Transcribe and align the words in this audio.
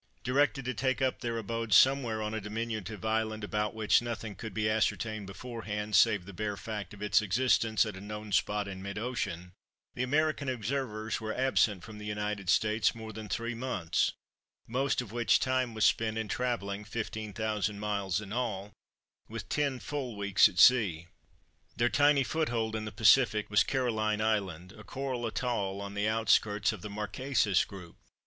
Directed 0.23 0.65
to 0.65 0.73
take 0.73 0.99
up 0.99 1.19
their 1.19 1.37
abode 1.37 1.73
somewhere 1.75 2.23
on 2.23 2.33
a 2.33 2.41
diminutive 2.41 3.05
island 3.05 3.43
about 3.43 3.75
which 3.75 4.01
nothing 4.01 4.33
could 4.33 4.51
be 4.51 4.67
ascertained 4.67 5.27
beforehand, 5.27 5.95
save 5.95 6.25
the 6.25 6.33
bare 6.33 6.57
fact 6.57 6.95
of 6.95 7.03
its 7.03 7.21
existence 7.21 7.85
at 7.85 7.95
a 7.95 8.01
known 8.01 8.31
spot 8.31 8.67
in 8.67 8.81
mid 8.81 8.97
ocean, 8.97 9.51
the 9.93 10.01
American 10.01 10.49
observers 10.49 11.21
were 11.21 11.37
absent 11.37 11.83
from 11.83 11.99
the 11.99 12.05
United 12.07 12.49
States 12.49 12.95
more 12.95 13.13
than 13.13 13.29
three 13.29 13.53
months, 13.53 14.13
most 14.65 15.01
of 15.03 15.11
which 15.11 15.39
time 15.39 15.75
was 15.75 15.85
spent 15.85 16.17
in 16.17 16.27
travelling, 16.27 16.83
15,000 16.83 17.79
miles 17.79 18.19
in 18.19 18.33
all, 18.33 18.71
with 19.29 19.49
ten 19.49 19.77
full 19.77 20.15
weeks 20.17 20.49
at 20.49 20.57
sea. 20.57 21.09
Their 21.77 21.89
tiny 21.89 22.23
foothold 22.23 22.75
in 22.75 22.85
the 22.85 22.91
Pacific 22.91 23.51
was 23.51 23.61
Caroline 23.63 24.19
Island, 24.19 24.71
a 24.71 24.83
coral 24.83 25.27
atoll 25.27 25.79
on 25.79 25.93
the 25.93 26.09
outskirts 26.09 26.71
of 26.71 26.81
the 26.81 26.89
Marquesas 26.89 27.63
group." 27.65 27.97